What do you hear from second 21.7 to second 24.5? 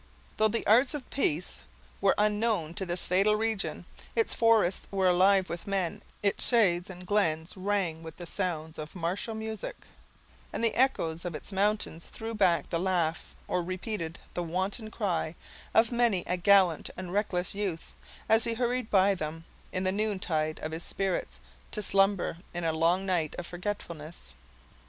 slumber in a long night of forgetfulness.